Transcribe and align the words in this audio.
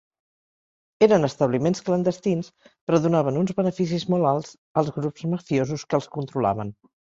Eren 1.07 1.27
establiments 1.27 1.81
clandestins, 1.89 2.49
però 2.87 3.01
donaven 3.05 3.39
uns 3.43 3.55
beneficis 3.61 4.07
molt 4.15 4.31
alts 4.33 4.51
als 4.83 4.93
grups 4.99 5.29
mafiosos 5.37 5.87
que 5.93 6.01
els 6.03 6.13
controlaven. 6.19 6.77